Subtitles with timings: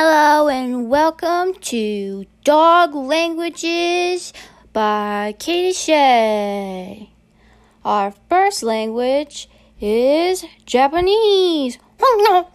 [0.00, 4.32] Hello and welcome to Dog Languages
[4.72, 7.10] by Katie Shea.
[7.84, 9.48] Our first language
[9.80, 11.78] is Japanese.
[11.98, 12.46] The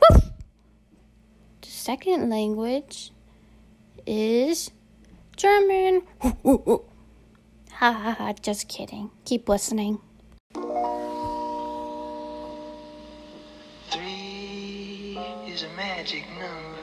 [1.64, 3.12] second language
[4.08, 4.72] is
[5.36, 6.04] German.
[6.22, 9.12] Ha ha ha, just kidding.
[9.26, 10.00] Keep listening.
[13.90, 16.83] Three is a magic number.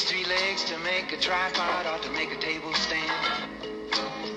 [0.00, 3.52] Takes three legs to make a tripod or to make a table stand.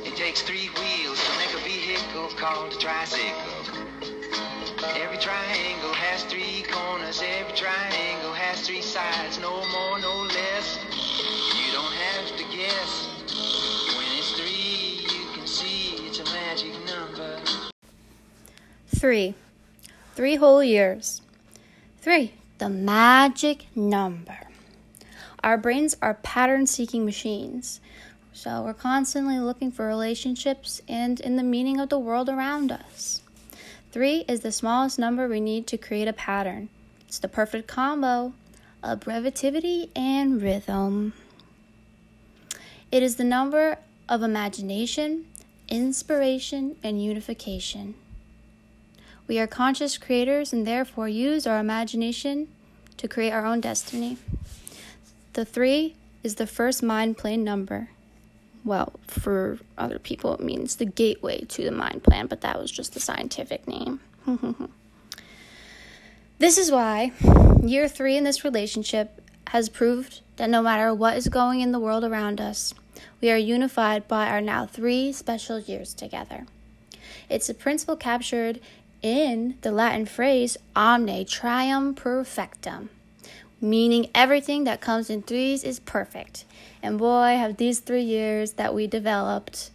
[0.03, 3.63] It takes three wheels to make a vehicle called a tricycle.
[4.83, 10.79] Every triangle has three corners, every triangle has three sides, no more, no less.
[11.55, 13.07] You don't have to guess.
[13.95, 17.39] When it's three, you can see it's a magic number.
[18.87, 19.33] Three.
[20.13, 21.21] Three whole years.
[22.01, 22.33] Three.
[22.57, 24.42] The magic number.
[25.43, 27.81] Our brains are pattern seeking machines.
[28.31, 33.21] So we're constantly looking for relationships and in the meaning of the world around us.
[33.91, 36.69] Three is the smallest number we need to create a pattern.
[37.07, 38.33] It's the perfect combo
[38.81, 41.13] of brevitivity and rhythm.
[42.91, 45.25] It is the number of imagination,
[45.67, 47.95] inspiration, and unification.
[49.27, 52.47] We are conscious creators and therefore use our imagination
[52.97, 54.17] to create our own destiny.
[55.33, 57.89] The three is the first mind plane number.
[58.63, 62.71] Well, for other people, it means the gateway to the mind plan, but that was
[62.71, 63.99] just the scientific name.
[66.37, 67.11] this is why
[67.63, 71.79] year three in this relationship has proved that no matter what is going in the
[71.79, 72.73] world around us,
[73.19, 76.45] we are unified by our now three special years together.
[77.29, 78.59] It's a principle captured
[79.01, 82.89] in the Latin phrase omne trium perfectum,
[83.63, 86.43] meaning everything that comes in threes is perfect.
[86.83, 89.71] And boy, have these three years that we developed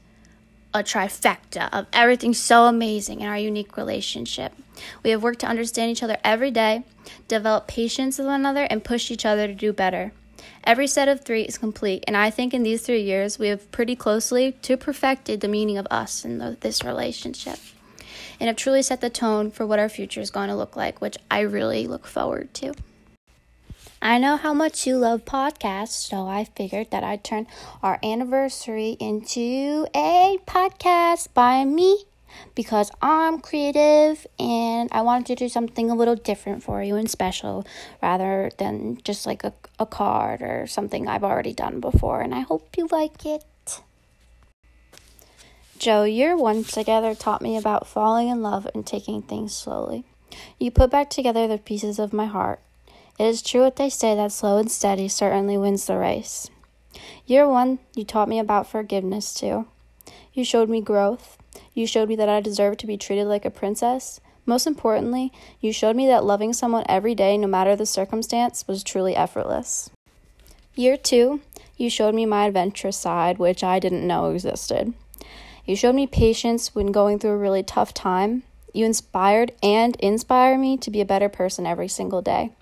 [0.74, 4.52] a trifecta of everything so amazing in our unique relationship.
[5.02, 6.84] We have worked to understand each other every day,
[7.28, 10.12] develop patience with one another, and push each other to do better.
[10.64, 13.72] Every set of three is complete, and I think in these three years we have
[13.72, 17.58] pretty closely to perfected the meaning of us in the, this relationship,
[18.38, 21.00] and have truly set the tone for what our future is going to look like,
[21.00, 22.74] which I really look forward to.
[24.00, 27.48] I know how much you love podcasts, so I figured that I'd turn
[27.82, 32.04] our anniversary into a podcast by me
[32.54, 37.10] because I'm creative and I wanted to do something a little different for you and
[37.10, 37.66] special
[38.00, 42.20] rather than just like a, a card or something I've already done before.
[42.20, 43.80] And I hope you like it.
[45.78, 50.04] Joe, your once together taught me about falling in love and taking things slowly.
[50.58, 52.60] You put back together the pieces of my heart.
[53.18, 56.48] It is true what they say that slow and steady certainly wins the race.
[57.26, 59.66] Year one, you taught me about forgiveness too.
[60.32, 61.36] You showed me growth.
[61.74, 64.20] You showed me that I deserve to be treated like a princess.
[64.46, 68.84] Most importantly, you showed me that loving someone every day, no matter the circumstance, was
[68.84, 69.90] truly effortless.
[70.76, 71.40] Year two,
[71.76, 74.94] you showed me my adventurous side, which I didn't know existed.
[75.66, 78.44] You showed me patience when going through a really tough time.
[78.72, 82.52] You inspired and inspire me to be a better person every single day.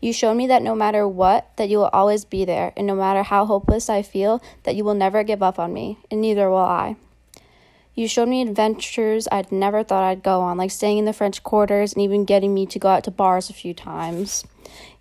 [0.00, 2.94] You showed me that no matter what, that you will always be there, and no
[2.94, 6.48] matter how hopeless I feel, that you will never give up on me, and neither
[6.50, 6.96] will I.
[7.94, 11.42] You showed me adventures I'd never thought I'd go on, like staying in the French
[11.42, 14.44] quarters and even getting me to go out to bars a few times.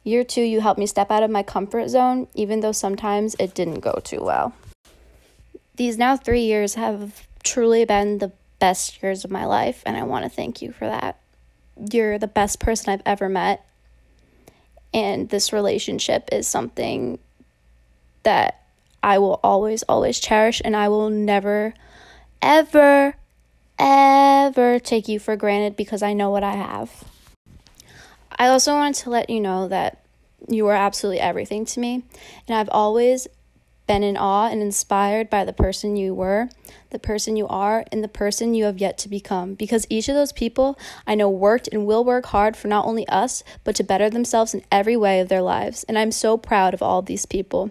[0.04, 3.54] Year two, you helped me step out of my comfort zone, even though sometimes it
[3.54, 4.54] didn't go too well.
[5.78, 10.04] These now three years have truly been the best years of my life, and I
[10.04, 11.19] want to thank you for that.
[11.92, 13.66] You're the best person I've ever met,
[14.94, 17.20] and this relationship is something
[18.24, 18.64] that
[19.04, 21.74] I will always, always cherish, and I will never,
[22.42, 23.16] ever,
[23.80, 27.04] ever take you for granted because I know what I have.
[28.38, 30.04] I also wanted to let you know that
[30.48, 32.04] you are absolutely everything to me,
[32.48, 33.28] and I've always
[33.92, 36.48] been in awe and inspired by the person you were,
[36.92, 39.54] the person you are, and the person you have yet to become.
[39.54, 43.06] Because each of those people I know worked and will work hard for not only
[43.10, 45.84] us, but to better themselves in every way of their lives.
[45.90, 47.70] And I'm so proud of all of these people.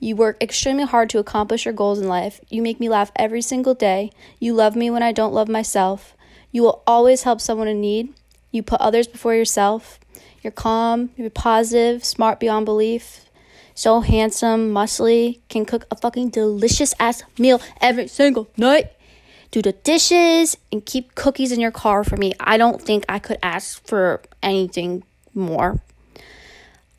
[0.00, 2.40] You work extremely hard to accomplish your goals in life.
[2.48, 4.12] You make me laugh every single day.
[4.40, 6.16] You love me when I don't love myself.
[6.50, 8.14] You will always help someone in need.
[8.52, 10.00] You put others before yourself.
[10.40, 13.25] You're calm, you're positive, smart beyond belief.
[13.76, 18.90] So handsome, muscly, can cook a fucking delicious ass meal every single night.
[19.52, 22.32] Do the dishes and keep cookies in your car for me.
[22.40, 25.80] I don't think I could ask for anything more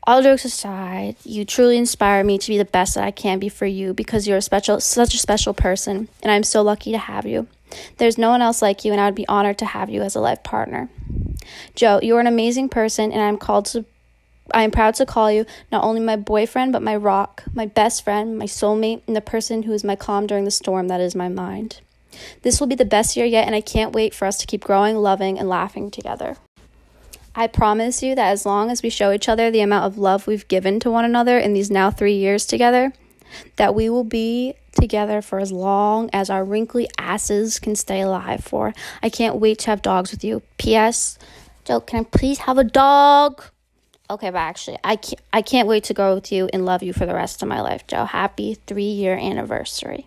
[0.08, 3.50] all jokes aside, you truly inspire me to be the best that I can be
[3.50, 6.98] for you because you're a special, such a special person, and I'm so lucky to
[6.98, 7.46] have you.
[7.98, 10.16] There's no one else like you, and I would be honored to have you as
[10.16, 10.88] a life partner.
[11.74, 13.84] Joe, you are an amazing person, and I'm called to.
[14.52, 18.02] I am proud to call you not only my boyfriend, but my rock, my best
[18.02, 21.14] friend, my soulmate, and the person who is my calm during the storm that is
[21.14, 21.80] my mind.
[22.42, 24.64] This will be the best year yet, and I can't wait for us to keep
[24.64, 26.36] growing, loving, and laughing together.
[27.34, 30.26] I promise you that as long as we show each other the amount of love
[30.26, 32.92] we've given to one another in these now three years together,
[33.56, 38.42] that we will be together for as long as our wrinkly asses can stay alive
[38.42, 38.72] for.
[39.02, 40.42] I can't wait to have dogs with you.
[40.56, 41.18] P.S.
[41.64, 43.44] Joe, can I please have a dog?
[44.10, 46.94] Okay, but actually, I can't, I can't wait to go with you and love you
[46.94, 48.04] for the rest of my life, Joe.
[48.04, 50.06] Happy three year anniversary.